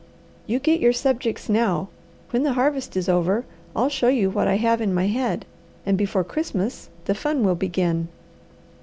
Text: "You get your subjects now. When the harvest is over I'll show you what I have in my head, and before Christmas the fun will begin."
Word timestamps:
"You 0.47 0.57
get 0.57 0.79
your 0.79 0.93
subjects 0.93 1.47
now. 1.47 1.87
When 2.31 2.41
the 2.41 2.53
harvest 2.53 2.97
is 2.97 3.07
over 3.07 3.45
I'll 3.75 3.87
show 3.87 4.07
you 4.07 4.31
what 4.31 4.47
I 4.47 4.55
have 4.55 4.81
in 4.81 4.95
my 4.95 5.05
head, 5.05 5.45
and 5.85 5.95
before 5.95 6.23
Christmas 6.23 6.89
the 7.05 7.13
fun 7.13 7.43
will 7.43 7.53
begin." 7.53 8.07